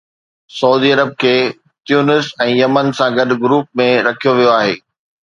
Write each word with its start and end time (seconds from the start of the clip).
سعودي 0.59 0.89
عرب 0.93 1.11
کي 1.23 1.33
تيونس 1.91 2.29
۽ 2.47 2.55
يمن 2.61 2.89
سان 3.01 3.19
گڏ 3.21 3.37
گروپ 3.45 3.79
۾ 3.87 3.89
رکيو 4.09 4.35
ويو 4.41 4.51
آهي 4.57 4.73